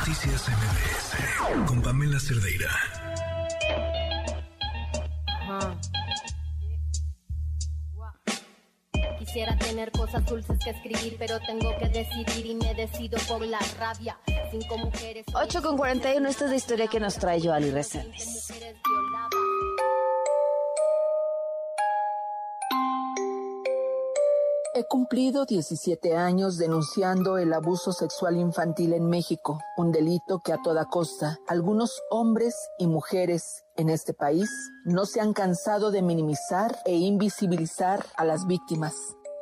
Noticias 0.00 0.48
MBS 0.48 1.66
con 1.66 1.82
Pamela 1.82 2.18
Cerdeira. 2.18 2.70
Quisiera 9.18 9.58
tener 9.58 9.92
cosas 9.92 10.24
dulces 10.24 10.58
que 10.64 10.70
escribir, 10.70 11.16
pero 11.18 11.38
tengo 11.40 11.76
que 11.76 11.88
decidir 11.90 12.46
y 12.46 12.54
me 12.54 12.74
decido 12.74 13.18
por 13.28 13.44
la 13.44 13.58
rabia. 13.78 14.18
Cinco 14.50 14.78
mujeres. 14.78 15.26
8 15.34 15.62
con 15.62 15.76
41, 15.76 16.26
esta 16.30 16.44
es 16.46 16.50
la 16.50 16.56
historia 16.56 16.86
que 16.86 16.98
nos 16.98 17.16
trae 17.16 17.38
Joali 17.38 17.70
Reséndiz. 17.70 18.50
He 24.80 24.86
cumplido 24.86 25.44
17 25.44 26.16
años 26.16 26.56
denunciando 26.56 27.36
el 27.36 27.52
abuso 27.52 27.92
sexual 27.92 28.38
infantil 28.38 28.94
en 28.94 29.10
México, 29.10 29.60
un 29.76 29.92
delito 29.92 30.40
que 30.42 30.54
a 30.54 30.62
toda 30.62 30.86
costa 30.86 31.38
algunos 31.46 32.00
hombres 32.08 32.54
y 32.78 32.86
mujeres 32.86 33.66
en 33.76 33.90
este 33.90 34.14
país 34.14 34.48
no 34.86 35.04
se 35.04 35.20
han 35.20 35.34
cansado 35.34 35.90
de 35.90 36.00
minimizar 36.00 36.78
e 36.86 36.94
invisibilizar 36.94 38.06
a 38.16 38.24
las 38.24 38.46
víctimas. 38.46 38.94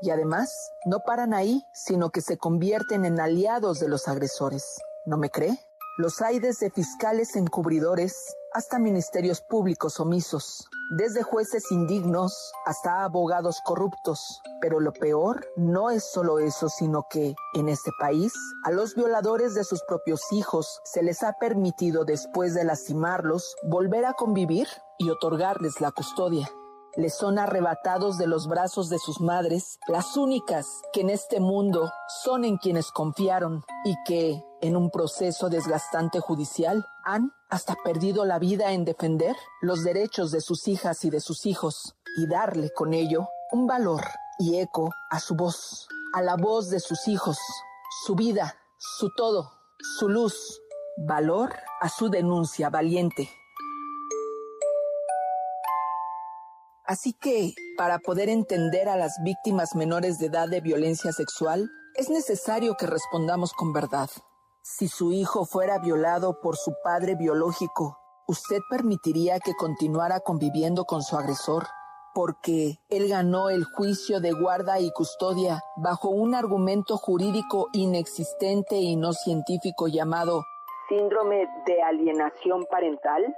Y 0.02 0.10
además, 0.10 0.52
no 0.87 1.05
paran 1.06 1.32
ahí, 1.32 1.62
sino 1.73 2.10
que 2.10 2.20
se 2.20 2.37
convierten 2.37 3.05
en 3.05 3.20
aliados 3.20 3.79
de 3.79 3.88
los 3.88 4.09
agresores. 4.09 4.65
¿No 5.07 5.18
me 5.18 5.30
cree? 5.30 5.68
Los 5.98 6.23
hay 6.23 6.38
desde 6.38 6.70
fiscales 6.70 7.34
encubridores 7.34 8.15
hasta 8.52 8.79
ministerios 8.79 9.41
públicos 9.41 9.98
omisos, 9.98 10.69
desde 10.97 11.24
jueces 11.24 11.73
indignos 11.73 12.52
hasta 12.66 13.02
abogados 13.02 13.61
corruptos. 13.65 14.41
Pero 14.61 14.79
lo 14.79 14.93
peor 14.93 15.45
no 15.57 15.91
es 15.91 16.05
solo 16.05 16.38
eso, 16.38 16.69
sino 16.69 17.09
que 17.11 17.34
en 17.55 17.69
este 17.69 17.91
país 17.98 18.33
a 18.65 18.71
los 18.71 18.95
violadores 18.95 19.55
de 19.55 19.65
sus 19.65 19.83
propios 19.88 20.21
hijos 20.30 20.80
se 20.84 21.02
les 21.02 21.24
ha 21.24 21.33
permitido 21.33 22.05
después 22.05 22.55
de 22.55 22.62
lastimarlos 22.62 23.57
volver 23.65 24.04
a 24.04 24.13
convivir 24.13 24.69
y 24.99 25.10
otorgarles 25.10 25.80
la 25.80 25.91
custodia 25.91 26.49
les 26.99 27.15
son 27.15 27.38
arrebatados 27.38 28.18
de 28.18 28.27
los 28.27 28.49
brazos 28.49 28.88
de 28.88 28.99
sus 28.99 29.21
madres, 29.21 29.79
las 29.87 30.16
únicas 30.16 30.66
que 30.93 31.02
en 31.02 31.10
este 31.10 31.38
mundo 31.38 31.93
son 32.24 32.45
en 32.45 32.57
quienes 32.57 32.91
confiaron 32.91 33.65
y 33.85 33.95
que, 34.04 34.43
en 34.60 34.77
un 34.77 34.91
proceso 34.91 35.49
desgastante 35.49 36.19
judicial, 36.19 36.85
han 37.04 37.30
hasta 37.51 37.76
perdido 37.85 38.24
la 38.24 38.41
vida 38.41 38.73
en 38.73 38.85
defender 38.85 39.37
los 39.60 39.85
derechos 39.85 40.32
de 40.32 40.41
sus 40.41 40.66
hijas 40.66 41.04
y 41.04 41.10
de 41.10 41.21
sus 41.21 41.46
hijos 41.46 41.95
y 42.16 42.26
darle 42.26 42.71
con 42.71 42.93
ello 42.93 43.29
un 43.52 43.69
valor 43.69 44.02
y 44.41 44.59
eco 44.59 44.91
a 45.09 45.21
su 45.21 45.37
voz, 45.37 45.87
a 46.15 46.21
la 46.21 46.35
voz 46.35 46.69
de 46.69 46.80
sus 46.80 47.07
hijos, 47.07 47.38
su 48.04 48.16
vida, 48.16 48.57
su 48.76 49.10
todo, 49.15 49.52
su 49.99 50.09
luz, 50.09 50.60
valor 51.07 51.54
a 51.80 51.88
su 51.88 52.09
denuncia 52.09 52.71
valiente 52.71 53.30
Así 56.89 57.13
que, 57.13 57.53
para 57.77 57.99
poder 57.99 58.31
entender 58.31 58.89
a 58.89 58.97
las 58.97 59.13
víctimas 59.23 59.75
menores 59.75 60.19
de 60.19 60.29
edad 60.29 60.49
de 60.49 60.63
violencia 60.63 61.13
sexual, 61.13 61.71
es 61.95 62.09
necesario 62.09 62.77
que 62.77 62.87
respondamos 62.87 63.53
con 63.53 63.75
verdad. 63.75 64.09
Si 64.62 64.89
su 64.89 65.12
hijo 65.12 65.44
fuera 65.44 65.78
violado 65.81 66.41
por 66.41 66.56
su 66.56 66.72
padre 66.83 67.15
biológico, 67.15 67.99
¿usted 68.27 68.61
permitiría 68.71 69.39
que 69.39 69.53
continuara 69.53 70.21
conviviendo 70.21 70.87
con 70.87 71.03
su 71.03 71.19
agresor? 71.19 71.66
Porque 72.15 72.78
él 72.89 73.06
ganó 73.11 73.50
el 73.50 73.65
juicio 73.65 74.21
de 74.21 74.33
guarda 74.33 74.81
y 74.81 74.91
custodia 74.91 75.61
bajo 75.77 76.09
un 76.09 76.34
argumento 76.34 76.97
jurídico 76.97 77.69
inexistente 77.75 78.77
y 78.77 78.97
no 78.97 79.12
científico 79.12 79.89
llamado 79.89 80.43
síndrome 80.89 81.47
de 81.66 81.83
alienación 81.83 82.65
parental? 82.71 83.37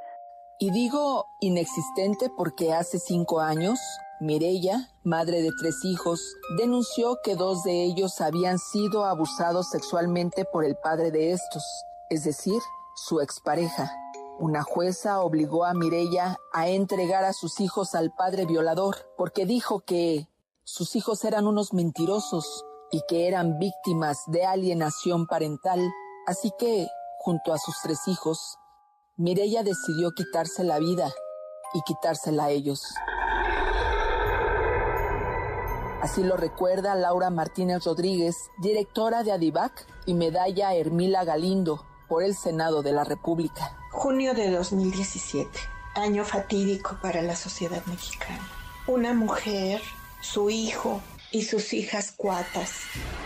Y 0.63 0.73
digo 0.73 1.25
inexistente 1.41 2.29
porque 2.29 2.75
hace 2.75 2.99
cinco 2.99 3.41
años, 3.41 3.81
Mirella, 4.21 4.91
madre 5.05 5.41
de 5.41 5.53
tres 5.59 5.77
hijos, 5.85 6.21
denunció 6.59 7.17
que 7.25 7.35
dos 7.35 7.65
de 7.65 7.83
ellos 7.83 8.21
habían 8.21 8.59
sido 8.59 9.07
abusados 9.07 9.71
sexualmente 9.71 10.45
por 10.45 10.67
el 10.67 10.77
padre 10.77 11.11
de 11.13 11.33
estos, 11.33 11.65
es 12.11 12.25
decir, 12.25 12.61
su 12.95 13.23
expareja. 13.23 13.91
Una 14.39 14.63
jueza 14.63 15.23
obligó 15.23 15.65
a 15.65 15.73
Mirella 15.73 16.37
a 16.53 16.69
entregar 16.69 17.25
a 17.25 17.33
sus 17.33 17.59
hijos 17.61 17.95
al 17.95 18.13
padre 18.13 18.45
violador 18.45 18.97
porque 19.17 19.47
dijo 19.47 19.81
que 19.81 20.29
sus 20.65 20.95
hijos 20.95 21.25
eran 21.25 21.47
unos 21.47 21.73
mentirosos 21.73 22.67
y 22.93 23.01
que 23.09 23.29
eran 23.29 23.59
víctimas 23.59 24.19
de 24.27 24.45
alienación 24.45 25.27
parental, 25.27 25.81
así 26.27 26.53
que, 26.59 26.87
junto 27.21 27.55
a 27.55 27.59
sus 27.59 27.77
tres 27.83 28.07
hijos, 28.09 28.59
Mirella 29.21 29.63
decidió 29.63 30.13
quitarse 30.13 30.65
la 30.65 30.79
vida 30.79 31.13
y 31.75 31.83
quitársela 31.83 32.45
a 32.45 32.51
ellos. 32.51 32.81
Así 36.01 36.23
lo 36.23 36.39
recuerda 36.39 36.95
Laura 36.95 37.29
Martínez 37.29 37.85
Rodríguez, 37.85 38.35
directora 38.63 39.23
de 39.23 39.33
Adivac 39.33 39.87
y 40.07 40.15
medalla 40.15 40.75
Hermila 40.75 41.25
Galindo 41.25 41.85
por 42.09 42.23
el 42.23 42.35
Senado 42.35 42.83
de 42.83 42.93
la 42.93 43.05
República. 43.05 43.77
Junio 43.91 44.33
de 44.33 44.53
2017, 44.53 45.51
año 45.97 46.25
fatídico 46.25 46.97
para 47.03 47.21
la 47.21 47.37
sociedad 47.37 47.85
mexicana. 47.85 48.49
Una 48.87 49.13
mujer, 49.13 49.83
su 50.23 50.49
hijo 50.49 51.03
y 51.31 51.43
sus 51.43 51.75
hijas 51.75 52.11
cuatas, 52.17 52.71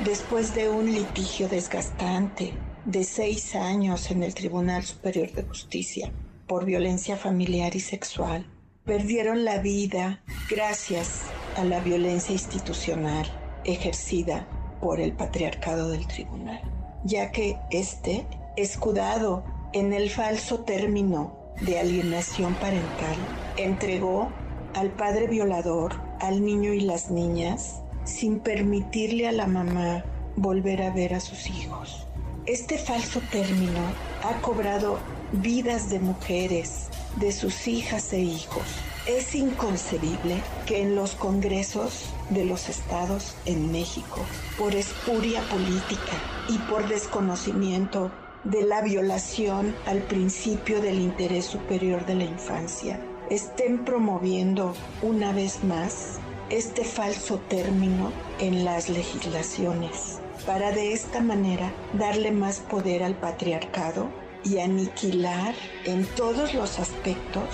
después 0.05 0.57
de 0.57 0.69
un 0.69 0.87
litigio 0.87 1.49
desgastante, 1.49 2.53
de 2.85 3.03
seis 3.05 3.55
años 3.55 4.11
en 4.11 4.23
el 4.23 4.35
Tribunal 4.35 4.85
Superior 4.85 5.33
de 5.33 5.43
Justicia 5.43 6.13
por 6.47 6.67
violencia 6.67 7.17
familiar 7.17 7.75
y 7.75 7.81
sexual 7.81 8.47
perdieron 8.85 9.45
la 9.47 9.59
vida 9.59 10.21
gracias 10.51 11.23
a 11.57 11.65
la 11.65 11.81
violencia 11.81 12.35
institucional 12.35 13.27
ejercida 13.65 14.47
por 14.83 15.01
el 15.01 15.15
patriarcado 15.15 15.89
del 15.89 16.07
tribunal, 16.07 16.61
ya 17.05 17.31
que 17.31 17.57
este, 17.71 18.27
escudado 18.57 19.45
en 19.73 19.95
el 19.95 20.11
falso 20.11 20.61
término 20.61 21.39
de 21.63 21.79
alienación 21.79 22.53
parental, 22.55 23.17
entregó 23.57 24.29
al 24.75 24.91
padre 24.91 25.27
violador, 25.27 25.95
al 26.21 26.45
niño 26.45 26.75
y 26.75 26.81
las 26.81 27.11
niñas, 27.11 27.81
sin 28.05 28.41
permitirle 28.41 29.27
a 29.27 29.33
la 29.33 29.47
mamá 29.47 30.05
volver 30.37 30.83
a 30.83 30.91
ver 30.91 31.15
a 31.15 31.21
sus 31.21 31.47
hijos. 31.47 32.07
Este 32.47 32.77
falso 32.77 33.23
término 33.33 33.81
ha 34.23 34.39
cobrado 34.43 34.99
vidas 35.33 35.89
de 35.89 35.99
mujeres, 35.99 36.89
de 37.17 37.33
sus 37.33 37.67
hijas 37.67 38.13
e 38.13 38.21
hijos. 38.21 38.65
Es 39.07 39.35
inconcebible 39.35 40.43
que 40.67 40.83
en 40.83 40.95
los 40.95 41.15
congresos 41.15 42.05
de 42.29 42.45
los 42.45 42.69
estados 42.69 43.35
en 43.47 43.73
México, 43.73 44.21
por 44.59 44.75
espuria 44.75 45.41
política 45.49 46.13
y 46.51 46.59
por 46.71 46.87
desconocimiento 46.87 48.11
de 48.45 48.63
la 48.63 48.83
violación 48.83 49.75
al 49.87 50.03
principio 50.03 50.83
del 50.83 50.99
interés 50.99 51.47
superior 51.47 52.05
de 52.05 52.17
la 52.17 52.25
infancia, 52.25 53.01
estén 53.31 53.87
promoviendo 53.87 54.75
una 55.01 55.33
vez 55.33 55.65
más 55.65 56.19
este 56.51 56.85
falso 56.85 57.39
término 57.49 58.13
en 58.39 58.67
las 58.67 58.91
legislaciones 58.91 60.21
para 60.47 60.73
de 60.73 60.93
esta 60.93 61.21
manera 61.21 61.73
darle 61.95 62.31
más 62.31 62.61
poder 62.61 63.03
al 63.03 63.15
patriarcado 63.15 64.09
y 64.45 64.59
aniquilar 64.59 65.55
en 65.85 66.05
todos 66.17 66.55
los 66.55 66.79
aspectos 66.79 67.45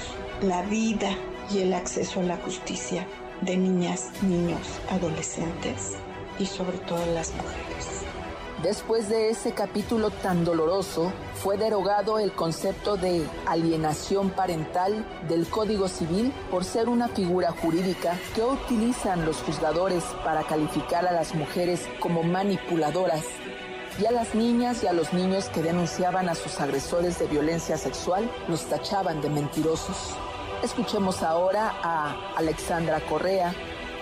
la 0.43 0.63
vida 0.63 1.17
y 1.53 1.59
el 1.59 1.75
acceso 1.75 2.21
a 2.21 2.25
la 2.25 2.37
justicia 2.39 3.07
de 3.43 3.57
niñas, 3.57 4.11
niños, 4.23 4.81
adolescentes 4.91 5.97
y 6.39 6.47
sobre 6.47 6.79
todo 6.79 7.05
las 7.15 7.33
mujeres. 7.35 8.10
Después 8.63 9.09
de 9.09 9.31
ese 9.31 9.53
capítulo 9.53 10.11
tan 10.11 10.45
doloroso, 10.45 11.11
fue 11.37 11.57
derogado 11.57 12.19
el 12.19 12.33
concepto 12.33 12.99
de 12.99 13.27
alienación 13.47 14.29
parental 14.29 15.07
del 15.29 15.49
Código 15.49 15.89
Civil 15.89 16.31
por 16.51 16.65
ser 16.65 16.91
una 16.91 17.09
figura 17.09 17.53
jurídica 17.53 18.19
que 18.35 18.43
utilizan 18.43 19.25
los 19.25 19.39
juzgadores 19.39 20.05
para 20.25 20.43
calificar 20.43 21.07
a 21.07 21.13
las 21.13 21.35
mujeres 21.35 21.89
como 22.01 22.23
manipuladoras 22.23 23.25
y 23.99 24.05
a 24.05 24.13
las 24.13 24.35
niñas 24.35 24.83
y 24.83 24.89
a 24.89 24.93
los 24.93 25.15
niños 25.15 25.49
que 25.49 25.63
denunciaban 25.63 26.29
a 26.29 26.35
sus 26.35 26.61
agresores 26.61 27.19
de 27.19 27.29
violencia 27.29 27.79
sexual 27.79 28.31
los 28.47 28.67
tachaban 28.67 29.23
de 29.23 29.31
mentirosos. 29.31 30.15
Escuchemos 30.63 31.23
ahora 31.23 31.73
a 31.83 32.35
Alexandra 32.37 33.01
Correa, 33.09 33.55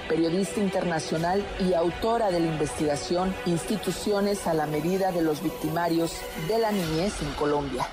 periodista 0.08 0.60
internacional 0.60 1.44
y 1.60 1.74
autora 1.74 2.30
de 2.30 2.40
la 2.40 2.46
investigación 2.46 3.34
Instituciones 3.46 4.46
a 4.46 4.54
la 4.54 4.66
medida 4.66 5.12
de 5.12 5.22
los 5.22 5.42
victimarios 5.42 6.20
de 6.48 6.58
la 6.58 6.72
niñez 6.72 7.22
en 7.22 7.32
Colombia. 7.34 7.86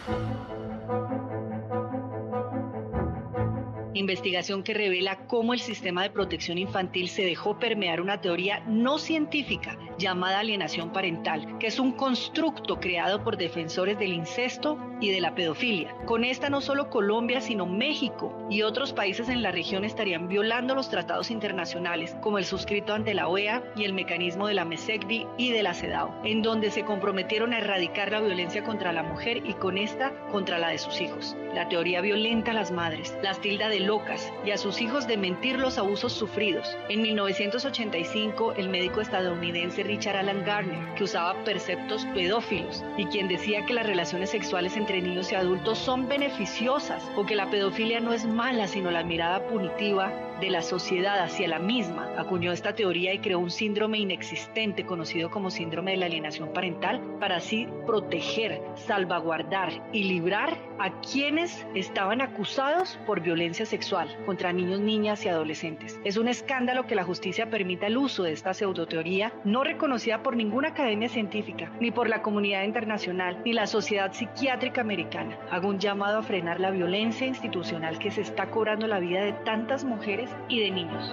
Investigación 3.94 4.64
que 4.64 4.74
revela 4.74 5.28
cómo 5.28 5.54
el 5.54 5.60
sistema 5.60 6.04
de 6.04 6.10
protección 6.10 6.58
infantil 6.58 7.10
se 7.10 7.24
dejó 7.24 7.60
permear 7.60 8.02
una 8.02 8.22
teoría 8.22 8.62
no 8.68 8.98
científica 8.98 9.78
llamada 9.98 10.40
alienación 10.40 10.92
parental, 10.92 11.58
que 11.60 11.68
es 11.68 11.80
un 11.80 11.92
constructo 11.92 12.80
creado 12.80 13.24
por 13.24 13.38
defensores 13.38 13.98
del 13.98 14.14
incesto 14.14 14.78
y 15.00 15.12
de 15.12 15.22
la 15.22 15.36
pedofilia. 15.36 15.96
Con 16.06 16.24
esta 16.24 16.50
no 16.50 16.62
solo 16.62 16.90
Colombia, 16.90 17.42
sino 17.42 17.66
México 17.66 18.34
y 18.50 18.62
otros 18.62 18.94
países 18.94 19.30
en 19.30 19.42
la 19.42 19.52
región 19.52 19.84
estarían 19.84 20.28
violando 20.28 20.76
los 20.76 20.90
tratados 20.90 21.32
internacionales, 21.32 22.16
como 22.22 22.38
el 22.38 22.46
suscrito 22.46 22.94
ante 22.94 23.14
la 23.14 23.28
OEA 23.28 23.64
y 23.76 23.84
el 23.84 23.94
mecanismo 23.94 24.48
de 24.48 24.54
la 24.54 24.66
MESECDI 24.66 25.28
y 25.38 25.52
de 25.52 25.64
la 25.64 25.74
CEDAW, 25.74 26.12
en 26.24 26.42
donde 26.42 26.72
se 26.72 26.84
comprometieron 26.84 27.54
a 27.54 27.60
erradicar 27.60 28.12
la 28.12 28.22
violencia 28.22 28.64
contra 28.64 28.94
la 28.94 29.04
mujer 29.04 29.42
y 29.46 29.54
con 29.54 29.78
esta 29.78 30.14
contra 30.32 30.60
la 30.60 30.70
de 30.70 30.78
sus 30.78 31.02
hijos. 31.02 31.36
La 31.54 31.70
teoría 31.70 32.02
violenta 32.02 32.52
a 32.52 32.54
las 32.54 32.72
madres, 32.72 33.18
las 33.24 33.40
tilda 33.40 33.70
de 33.70 33.80
locas 33.80 34.32
y 34.46 34.52
a 34.52 34.58
sus 34.58 34.82
hijos 34.82 35.08
de 35.08 35.16
mentir 35.16 35.58
los 35.58 35.78
abusos 35.78 36.12
sufridos. 36.12 36.78
En 36.90 37.02
1985, 37.02 38.54
el 38.58 38.70
médico 38.70 39.00
estadounidense 39.00 39.85
Richard 39.86 40.18
Alan 40.18 40.44
Garner, 40.44 40.94
que 40.96 41.04
usaba 41.04 41.44
perceptos 41.44 42.06
pedófilos 42.14 42.84
y 42.98 43.06
quien 43.06 43.28
decía 43.28 43.66
que 43.66 43.74
las 43.74 43.86
relaciones 43.86 44.32
sexuales 44.32 44.76
entre 44.76 45.02
niños 45.02 45.32
y 45.32 45.36
adultos 45.36 45.78
son 45.78 46.08
beneficiosas 46.08 47.04
o 47.16 47.26
que 47.26 47.36
la 47.36 47.50
pedofilia 47.50 48.00
no 48.00 48.14
es 48.14 48.26
mala 48.26 48.68
sino 48.68 48.92
la 48.92 49.04
mirada 49.04 49.48
punitiva 49.48 50.12
de 50.40 50.50
la 50.50 50.62
sociedad 50.62 51.20
hacia 51.20 51.48
la 51.48 51.60
misma, 51.60 52.10
acuñó 52.18 52.52
esta 52.52 52.76
teoría 52.76 53.14
y 53.14 53.20
creó 53.20 53.40
un 53.40 53.52
síndrome 53.52 54.00
inexistente 54.00 54.86
conocido 54.86 55.30
como 55.30 55.50
síndrome 55.50 55.92
de 55.92 55.98
la 55.98 56.06
alienación 56.08 56.54
parental 56.54 57.02
para 57.20 57.38
así 57.38 57.68
proteger, 57.86 58.62
salvaguardar 58.76 59.72
y 59.94 60.04
librar 60.04 60.58
a 60.80 61.00
quienes 61.02 61.66
estaban 61.74 62.22
acusados 62.22 63.00
por 63.06 63.22
violencia 63.22 63.66
sexual 63.66 64.14
contra 64.26 64.52
niños, 64.52 64.80
niñas 64.80 65.26
y 65.26 65.30
adolescentes. 65.30 66.00
Es 66.04 66.18
un 66.18 66.28
escándalo 66.28 66.86
que 66.86 66.96
la 66.96 67.04
justicia 67.04 67.50
permita 67.50 67.88
el 67.88 67.98
uso 67.98 68.24
de 68.24 68.34
esta 68.34 68.54
pseudoteoría 68.54 69.32
no 69.44 69.64
reconocida 69.64 70.22
por 70.22 70.36
ninguna 70.36 70.70
academia 70.70 71.10
científica, 71.10 71.72
ni 71.80 71.92
por 71.92 72.10
la 72.10 72.22
comunidad 72.22 72.64
internacional, 72.64 73.42
ni 73.46 73.54
la 73.54 73.68
sociedad 73.68 74.12
psiquiátrica 74.12 74.82
americana. 74.82 75.38
Hago 75.50 75.70
un 75.70 75.80
llamado 75.80 76.20
a 76.20 76.24
frenar 76.24 76.60
la 76.60 76.72
violencia 76.72 77.28
institucional 77.28 78.00
que 78.00 78.12
se 78.12 78.22
está 78.22 78.50
cobrando 78.50 78.88
la 78.88 79.00
vida 79.00 79.24
de 79.24 79.34
tantas 79.34 79.84
mujeres 79.84 80.25
y 80.50 80.62
de 80.62 80.72
niños. 80.72 81.12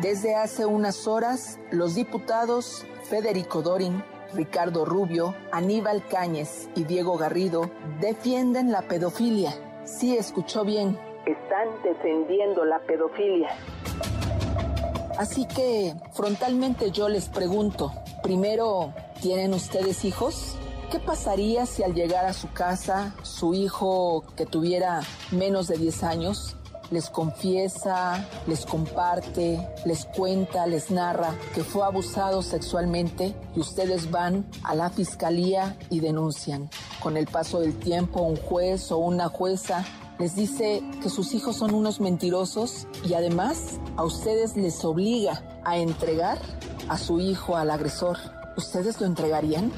Desde 0.00 0.34
hace 0.34 0.66
unas 0.66 1.06
horas, 1.06 1.58
los 1.70 1.94
diputados 1.94 2.84
Federico 3.04 3.62
Dorin, 3.62 4.02
Ricardo 4.34 4.84
Rubio, 4.84 5.34
Aníbal 5.52 6.06
Cáñez 6.06 6.68
y 6.74 6.84
Diego 6.84 7.16
Garrido 7.16 7.70
defienden 8.00 8.72
la 8.72 8.82
pedofilia. 8.82 9.54
Sí, 9.84 10.16
escuchó 10.16 10.64
bien. 10.64 10.98
Están 11.26 11.68
defendiendo 11.82 12.64
la 12.64 12.80
pedofilia. 12.80 13.48
Así 15.18 15.46
que 15.46 15.94
frontalmente 16.12 16.90
yo 16.90 17.08
les 17.08 17.28
pregunto, 17.28 17.92
primero, 18.22 18.92
¿tienen 19.20 19.54
ustedes 19.54 20.04
hijos? 20.04 20.56
¿Qué 20.90 20.98
pasaría 20.98 21.66
si 21.66 21.82
al 21.82 21.94
llegar 21.94 22.24
a 22.24 22.32
su 22.32 22.52
casa 22.52 23.14
su 23.22 23.54
hijo 23.54 24.24
que 24.36 24.44
tuviera 24.44 25.00
menos 25.30 25.68
de 25.68 25.78
10 25.78 26.02
años 26.02 26.56
les 26.94 27.10
confiesa, 27.10 28.24
les 28.46 28.64
comparte, 28.64 29.68
les 29.84 30.04
cuenta, 30.06 30.66
les 30.66 30.92
narra 30.92 31.34
que 31.52 31.64
fue 31.64 31.84
abusado 31.84 32.40
sexualmente 32.40 33.34
y 33.56 33.60
ustedes 33.60 34.12
van 34.12 34.46
a 34.62 34.76
la 34.76 34.90
fiscalía 34.90 35.76
y 35.90 35.98
denuncian. 35.98 36.70
Con 37.02 37.16
el 37.16 37.26
paso 37.26 37.60
del 37.60 37.76
tiempo, 37.76 38.22
un 38.22 38.36
juez 38.36 38.92
o 38.92 38.98
una 38.98 39.28
jueza 39.28 39.84
les 40.20 40.36
dice 40.36 40.82
que 41.02 41.10
sus 41.10 41.34
hijos 41.34 41.56
son 41.56 41.74
unos 41.74 42.00
mentirosos 42.00 42.86
y 43.04 43.14
además 43.14 43.80
a 43.96 44.04
ustedes 44.04 44.56
les 44.56 44.84
obliga 44.84 45.42
a 45.64 45.76
entregar 45.76 46.38
a 46.88 46.96
su 46.96 47.20
hijo 47.20 47.56
al 47.56 47.72
agresor. 47.72 48.18
¿Ustedes 48.56 49.00
lo 49.00 49.06
entregarían? 49.06 49.72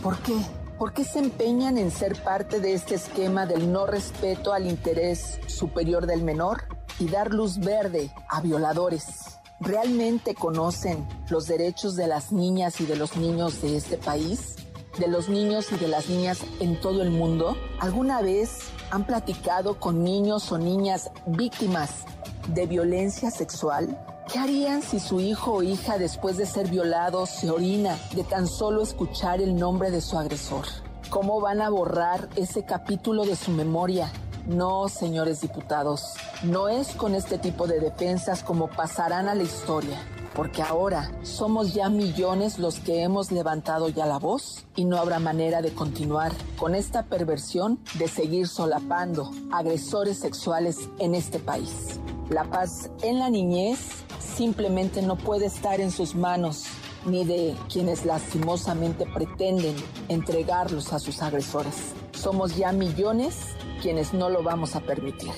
¿Por 0.00 0.16
qué? 0.18 0.36
¿Por 0.78 0.92
qué 0.92 1.04
se 1.04 1.18
empeñan 1.18 1.78
en 1.78 1.90
ser 1.90 2.20
parte 2.22 2.58
de 2.58 2.72
este 2.72 2.94
esquema 2.94 3.46
del 3.46 3.70
no 3.72 3.86
respeto 3.86 4.52
al 4.52 4.66
interés 4.66 5.38
superior 5.46 6.06
del 6.06 6.22
menor 6.22 6.64
y 6.98 7.08
dar 7.08 7.32
luz 7.32 7.58
verde 7.58 8.12
a 8.28 8.40
violadores? 8.40 9.38
¿Realmente 9.60 10.34
conocen 10.34 11.06
los 11.30 11.46
derechos 11.46 11.94
de 11.94 12.08
las 12.08 12.32
niñas 12.32 12.80
y 12.80 12.86
de 12.86 12.96
los 12.96 13.16
niños 13.16 13.62
de 13.62 13.76
este 13.76 13.96
país? 13.96 14.56
¿De 14.98 15.06
los 15.06 15.28
niños 15.28 15.70
y 15.70 15.76
de 15.76 15.88
las 15.88 16.08
niñas 16.08 16.40
en 16.58 16.80
todo 16.80 17.02
el 17.02 17.10
mundo? 17.10 17.56
¿Alguna 17.78 18.20
vez 18.20 18.58
han 18.90 19.06
platicado 19.06 19.78
con 19.78 20.02
niños 20.02 20.50
o 20.50 20.58
niñas 20.58 21.10
víctimas 21.26 22.04
de 22.48 22.66
violencia 22.66 23.30
sexual? 23.30 23.96
¿Qué 24.32 24.38
harían 24.38 24.80
si 24.80 24.98
su 24.98 25.20
hijo 25.20 25.52
o 25.52 25.62
hija 25.62 25.98
después 25.98 26.38
de 26.38 26.46
ser 26.46 26.70
violado 26.70 27.26
se 27.26 27.50
orina 27.50 27.98
de 28.14 28.24
tan 28.24 28.48
solo 28.48 28.80
escuchar 28.80 29.42
el 29.42 29.56
nombre 29.56 29.90
de 29.90 30.00
su 30.00 30.16
agresor? 30.16 30.64
¿Cómo 31.10 31.38
van 31.42 31.60
a 31.60 31.68
borrar 31.68 32.30
ese 32.36 32.64
capítulo 32.64 33.26
de 33.26 33.36
su 33.36 33.50
memoria? 33.50 34.10
No, 34.46 34.88
señores 34.88 35.42
diputados, 35.42 36.14
no 36.44 36.70
es 36.70 36.94
con 36.94 37.14
este 37.14 37.36
tipo 37.36 37.66
de 37.66 37.78
defensas 37.78 38.42
como 38.42 38.68
pasarán 38.68 39.28
a 39.28 39.34
la 39.34 39.42
historia, 39.42 40.00
porque 40.34 40.62
ahora 40.62 41.12
somos 41.22 41.74
ya 41.74 41.90
millones 41.90 42.58
los 42.58 42.80
que 42.80 43.02
hemos 43.02 43.32
levantado 43.32 43.90
ya 43.90 44.06
la 44.06 44.18
voz 44.18 44.64
y 44.76 44.86
no 44.86 44.96
habrá 44.96 45.18
manera 45.18 45.60
de 45.60 45.74
continuar 45.74 46.32
con 46.56 46.74
esta 46.74 47.02
perversión 47.02 47.80
de 47.98 48.08
seguir 48.08 48.48
solapando 48.48 49.30
agresores 49.52 50.18
sexuales 50.18 50.88
en 50.98 51.14
este 51.14 51.38
país. 51.38 52.00
La 52.30 52.44
paz 52.44 52.88
en 53.02 53.18
la 53.18 53.28
niñez 53.28 54.06
simplemente 54.42 55.02
no 55.02 55.14
puede 55.14 55.46
estar 55.46 55.80
en 55.80 55.92
sus 55.92 56.16
manos 56.16 56.64
ni 57.06 57.24
de 57.24 57.54
quienes 57.72 58.04
lastimosamente 58.04 59.06
pretenden 59.06 59.76
entregarlos 60.08 60.92
a 60.92 60.98
sus 60.98 61.22
agresores. 61.22 61.92
Somos 62.10 62.56
ya 62.56 62.72
millones 62.72 63.36
quienes 63.80 64.12
no 64.12 64.30
lo 64.30 64.42
vamos 64.42 64.74
a 64.74 64.80
permitir. 64.80 65.30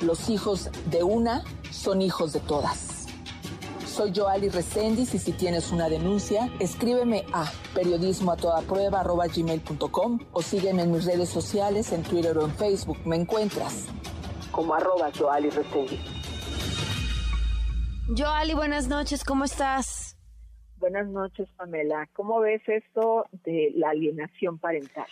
Los 0.00 0.28
hijos 0.28 0.70
de 0.92 1.02
una 1.02 1.42
son 1.72 2.02
hijos 2.02 2.32
de 2.32 2.38
todas. 2.38 3.08
Soy 3.84 4.12
Joali 4.14 4.48
Resendiz 4.48 5.12
y 5.12 5.18
si 5.18 5.32
tienes 5.32 5.72
una 5.72 5.88
denuncia, 5.88 6.48
escríbeme 6.60 7.26
a 7.32 7.50
periodismo 7.74 8.36
o 10.32 10.40
sígueme 10.40 10.82
en 10.82 10.92
mis 10.92 11.04
redes 11.04 11.28
sociales, 11.28 11.90
en 11.90 12.04
Twitter 12.04 12.38
o 12.38 12.44
en 12.44 12.54
Facebook. 12.54 12.98
Me 13.04 13.16
encuentras 13.16 13.86
como 14.52 14.72
arroba 14.72 15.10
Joali 15.18 15.50
Resendiz. 15.50 16.21
Ali, 18.20 18.52
buenas 18.52 18.88
noches, 18.88 19.24
¿cómo 19.24 19.44
estás? 19.44 20.18
Buenas 20.76 21.08
noches, 21.08 21.48
Pamela. 21.56 22.06
¿Cómo 22.12 22.40
ves 22.40 22.60
esto 22.66 23.24
de 23.44 23.72
la 23.74 23.90
alienación 23.90 24.58
parental? 24.58 25.06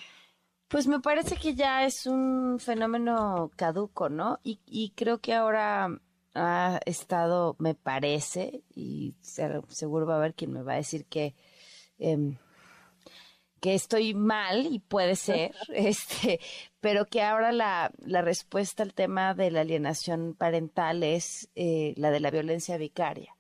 Pues 0.69 0.87
me 0.87 1.01
parece 1.01 1.37
que 1.37 1.55
ya 1.55 1.87
es 1.87 2.07
un 2.07 2.59
fenómeno 2.61 3.51
caduco, 3.57 4.11
¿no? 4.11 4.39
Y, 4.45 4.93
creo 4.97 5.19
que 5.19 5.33
ahora 5.33 5.99
ha 6.35 6.81
estado, 6.85 7.57
me 7.59 7.75
parece, 7.75 8.63
y 8.75 9.15
seguro 9.23 10.07
va 10.07 10.15
a 10.15 10.19
haber 10.19 10.35
quien 10.35 10.53
me 10.53 10.63
va 10.63 10.75
a 10.75 10.77
decir 10.77 11.07
que 11.07 11.35
em, 11.99 12.37
que 13.61 13.75
estoy 13.75 14.15
mal 14.15 14.67
y 14.67 14.79
puede 14.79 15.17
ser, 15.17 15.55
este, 15.69 16.41
pero 16.81 17.07
que 17.07 17.23
ahora 17.23 17.53
la, 17.53 17.93
la 17.99 18.23
respuesta 18.23 18.83
al 18.83 18.95
tema 18.95 19.35
de 19.35 19.51
la 19.51 19.61
alienación 19.61 20.35
parental 20.35 21.03
es 21.03 21.49
eh, 21.55 21.95
la 21.97 22.11
de 22.11 22.21
la 22.21 22.31
violencia 22.31 22.77
vicaria. 22.77 23.37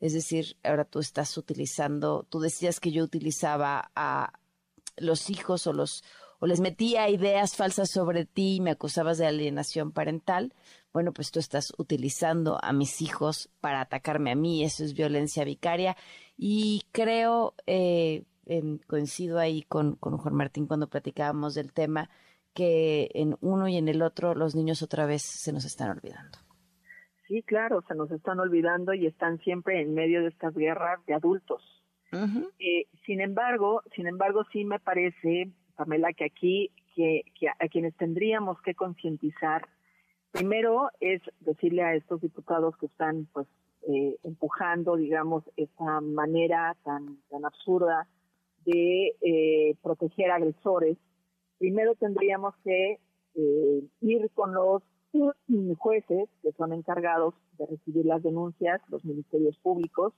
Es 0.00 0.12
decir, 0.12 0.56
ahora 0.62 0.84
tú 0.84 0.98
estás 0.98 1.36
utilizando, 1.38 2.26
tú 2.28 2.40
decías 2.40 2.78
que 2.78 2.92
yo 2.92 3.02
utilizaba 3.02 3.90
a 3.94 4.34
los 4.96 5.30
hijos 5.30 5.66
o 5.66 5.72
los 5.72 6.04
o 6.40 6.46
les 6.46 6.60
metía 6.60 7.08
ideas 7.08 7.56
falsas 7.56 7.90
sobre 7.90 8.26
ti 8.26 8.56
y 8.56 8.60
me 8.60 8.72
acusabas 8.72 9.16
de 9.16 9.26
alienación 9.26 9.92
parental. 9.92 10.52
Bueno, 10.92 11.12
pues 11.12 11.30
tú 11.30 11.38
estás 11.40 11.72
utilizando 11.78 12.58
a 12.62 12.74
mis 12.74 13.00
hijos 13.00 13.48
para 13.62 13.80
atacarme 13.80 14.32
a 14.32 14.34
mí, 14.34 14.62
eso 14.62 14.84
es 14.84 14.92
violencia 14.92 15.44
vicaria. 15.44 15.96
Y 16.36 16.82
creo, 16.92 17.54
eh, 17.66 18.24
Em, 18.46 18.78
coincido 18.86 19.38
ahí 19.38 19.62
con, 19.62 19.96
con 19.96 20.18
Juan 20.18 20.34
Martín 20.34 20.66
cuando 20.66 20.88
platicábamos 20.88 21.54
del 21.54 21.72
tema, 21.72 22.10
que 22.52 23.10
en 23.14 23.36
uno 23.40 23.68
y 23.68 23.76
en 23.76 23.88
el 23.88 24.02
otro 24.02 24.34
los 24.34 24.54
niños 24.54 24.82
otra 24.82 25.06
vez 25.06 25.22
se 25.22 25.52
nos 25.52 25.64
están 25.64 25.90
olvidando. 25.90 26.38
Sí, 27.26 27.42
claro, 27.42 27.82
se 27.88 27.94
nos 27.94 28.10
están 28.10 28.38
olvidando 28.38 28.92
y 28.92 29.06
están 29.06 29.38
siempre 29.38 29.80
en 29.80 29.94
medio 29.94 30.20
de 30.20 30.28
estas 30.28 30.54
guerras 30.54 31.04
de 31.06 31.14
adultos. 31.14 31.62
Eh, 32.60 32.86
sin 33.04 33.20
embargo, 33.20 33.82
sin 33.96 34.06
embargo, 34.06 34.44
sí 34.52 34.64
me 34.64 34.78
parece, 34.78 35.50
Pamela, 35.74 36.12
que 36.12 36.26
aquí 36.26 36.70
que, 36.94 37.22
que 37.36 37.48
a 37.48 37.68
quienes 37.68 37.96
tendríamos 37.96 38.60
que 38.62 38.76
concientizar, 38.76 39.66
primero 40.30 40.90
es 41.00 41.20
decirle 41.40 41.82
a 41.82 41.96
estos 41.96 42.20
diputados 42.20 42.76
que 42.76 42.86
están, 42.86 43.26
pues, 43.32 43.48
eh, 43.88 44.16
empujando, 44.22 44.94
digamos, 44.94 45.42
esa 45.56 46.00
manera 46.00 46.76
tan 46.84 47.18
tan 47.30 47.44
absurda 47.44 48.06
de 48.64 49.14
eh, 49.20 49.76
proteger 49.82 50.30
agresores, 50.30 50.96
primero 51.58 51.94
tendríamos 51.94 52.54
que 52.64 52.98
eh, 53.34 53.82
ir 54.00 54.30
con 54.34 54.54
los 54.54 54.82
jueces 55.78 56.28
que 56.42 56.52
son 56.52 56.72
encargados 56.72 57.34
de 57.58 57.66
recibir 57.66 58.04
las 58.04 58.22
denuncias, 58.22 58.80
los 58.88 59.04
ministerios 59.04 59.56
públicos, 59.58 60.12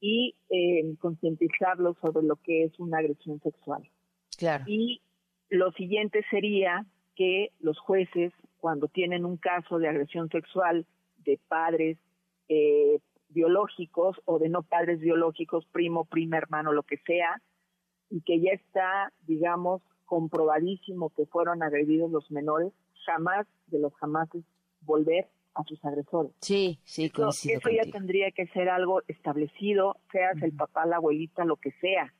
y 0.00 0.34
eh, 0.50 0.94
concientizarlos 1.00 1.96
sobre 2.00 2.26
lo 2.26 2.36
que 2.36 2.64
es 2.64 2.78
una 2.78 2.98
agresión 2.98 3.40
sexual. 3.40 3.88
Claro. 4.36 4.64
Y 4.66 5.00
lo 5.48 5.72
siguiente 5.72 6.24
sería 6.30 6.84
que 7.14 7.52
los 7.60 7.78
jueces, 7.78 8.32
cuando 8.58 8.88
tienen 8.88 9.24
un 9.24 9.36
caso 9.36 9.78
de 9.78 9.88
agresión 9.88 10.28
sexual 10.28 10.86
de 11.24 11.40
padres 11.48 11.98
eh, 12.48 13.00
biológicos 13.30 14.20
o 14.26 14.38
de 14.38 14.48
no 14.48 14.62
padres 14.62 15.00
biológicos, 15.00 15.66
primo, 15.72 16.04
prima, 16.04 16.36
hermano, 16.36 16.72
lo 16.72 16.82
que 16.82 16.98
sea, 16.98 17.40
y 18.10 18.20
que 18.22 18.40
ya 18.40 18.52
está, 18.52 19.12
digamos, 19.26 19.82
comprobadísimo 20.04 21.10
que 21.10 21.26
fueron 21.26 21.62
agredidos 21.62 22.10
los 22.10 22.30
menores, 22.30 22.72
jamás 23.04 23.46
de 23.66 23.78
los 23.78 23.94
jamás 23.94 24.28
volver 24.80 25.28
a 25.54 25.64
sus 25.64 25.82
agresores. 25.84 26.32
Sí, 26.40 26.78
sí, 26.84 27.10
coincido 27.10 27.58
Eso, 27.58 27.70
ya 27.70 27.90
tendría 27.90 28.30
que 28.30 28.46
ser 28.48 28.68
algo 28.68 29.02
establecido, 29.08 29.96
seas 30.12 30.40
el 30.42 30.52
papá, 30.52 30.86
la 30.86 30.96
abuelita, 30.96 31.44
lo 31.44 31.56
que 31.56 31.72
sea. 31.80 32.12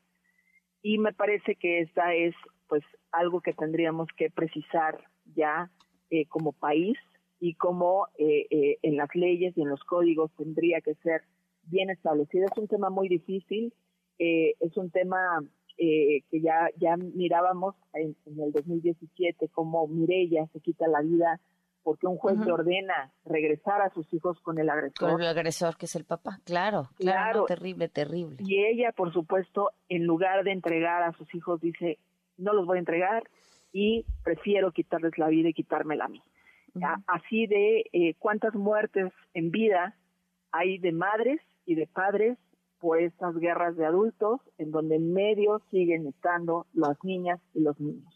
Y 0.81 0.97
me 0.97 1.13
parece 1.13 1.55
que 1.55 1.81
esta 1.81 2.13
es, 2.13 2.35
pues, 2.67 2.83
algo 3.11 3.41
que 3.41 3.53
tendríamos 3.53 4.07
que 4.17 4.29
precisar 4.29 4.99
ya 5.35 5.71
eh, 6.09 6.25
como 6.27 6.51
país 6.51 6.97
y 7.39 7.55
como 7.55 8.07
eh, 8.17 8.47
eh, 8.49 8.77
en 8.81 8.97
las 8.97 9.13
leyes 9.13 9.55
y 9.57 9.61
en 9.61 9.69
los 9.69 9.83
códigos 9.83 10.31
tendría 10.35 10.81
que 10.81 10.95
ser 10.95 11.21
bien 11.63 11.89
establecido. 11.89 12.45
Es 12.45 12.57
un 12.57 12.67
tema 12.67 12.89
muy 12.89 13.07
difícil, 13.07 13.73
es 14.19 14.75
un 14.77 14.89
tema 14.89 15.43
que 15.77 16.41
ya, 16.41 16.69
ya 16.77 16.97
mirábamos 16.97 17.75
en, 17.93 18.15
en 18.25 18.39
el 18.41 18.51
2017 18.51 19.49
como 19.49 19.87
Mirella 19.87 20.47
se 20.51 20.59
quita 20.59 20.87
la 20.87 21.01
vida 21.01 21.39
porque 21.87 22.05
un 22.05 22.17
juez 22.17 22.37
le 22.39 22.51
ordena 22.51 23.13
regresar 23.23 23.81
a 23.81 23.89
sus 23.91 24.13
hijos 24.13 24.37
con 24.41 24.59
el 24.59 24.69
agresor. 24.69 25.09
Con 25.09 25.21
el 25.21 25.27
agresor 25.27 25.77
que 25.77 25.85
es 25.85 25.95
el 25.95 26.03
papá, 26.03 26.41
claro, 26.43 26.89
claro, 26.97 27.45
terrible, 27.45 27.87
terrible. 27.87 28.35
Y 28.39 28.65
ella, 28.65 28.91
por 28.91 29.13
supuesto, 29.13 29.71
en 29.87 30.03
lugar 30.03 30.43
de 30.43 30.51
entregar 30.51 31.03
a 31.03 31.13
sus 31.13 31.33
hijos, 31.33 31.61
dice, 31.61 31.97
no 32.37 32.51
los 32.51 32.65
voy 32.65 32.75
a 32.75 32.79
entregar 32.79 33.23
y 33.71 34.05
prefiero 34.21 34.73
quitarles 34.73 35.17
la 35.17 35.29
vida 35.29 35.47
y 35.47 35.53
quitármela 35.53 36.03
a 36.03 36.09
mí. 36.09 36.21
Así 37.07 37.47
de 37.47 37.85
eh, 37.93 38.15
cuántas 38.19 38.53
muertes 38.53 39.13
en 39.33 39.51
vida 39.51 39.95
hay 40.51 40.79
de 40.79 40.91
madres 40.91 41.39
y 41.65 41.75
de 41.75 41.87
padres 41.87 42.37
por 42.79 43.01
estas 43.01 43.35
guerras 43.35 43.75
de 43.75 43.85
adultos, 43.85 44.41
en 44.57 44.71
donde 44.71 44.95
en 44.95 45.13
medio 45.13 45.61
siguen 45.71 46.07
estando 46.07 46.65
las 46.73 46.97
niñas 47.03 47.39
y 47.53 47.61
los 47.61 47.79
niños. 47.79 48.13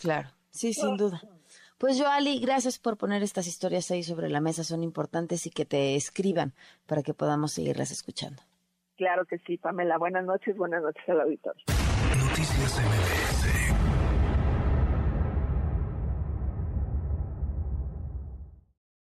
Claro, 0.00 0.28
sí, 0.50 0.72
sin 0.72 0.96
duda. 0.96 1.20
Pues 1.78 1.98
yo, 1.98 2.08
Ali, 2.08 2.40
gracias 2.40 2.78
por 2.78 2.96
poner 2.96 3.22
estas 3.22 3.46
historias 3.46 3.90
ahí 3.90 4.02
sobre 4.02 4.30
la 4.30 4.40
mesa, 4.40 4.64
son 4.64 4.82
importantes 4.82 5.46
y 5.46 5.50
que 5.50 5.66
te 5.66 5.94
escriban 5.94 6.54
para 6.86 7.02
que 7.02 7.12
podamos 7.12 7.52
seguirlas 7.52 7.90
escuchando. 7.90 8.42
Claro 8.96 9.26
que 9.26 9.38
sí, 9.40 9.58
Pamela. 9.58 9.98
Buenas 9.98 10.24
noches, 10.24 10.56
buenas 10.56 10.82
noches 10.82 11.02
al 11.08 11.20
auditorio. 11.20 11.64
Noticias 12.18 12.80
MBS 12.80 13.55